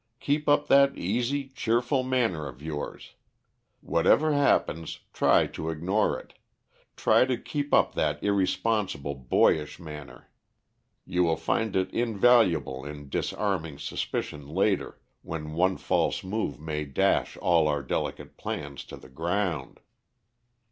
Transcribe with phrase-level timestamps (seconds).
[0.19, 3.13] "Keep up that easy, cheerful manner of yours.
[3.81, 6.33] Whatever happens, try to ignore it;
[6.95, 10.27] try to keep up that irresponsible boyish manner.
[11.05, 17.37] You will find it invaluable in disarming suspicion later, when one false move may dash
[17.37, 19.81] all our delicate plans to the ground."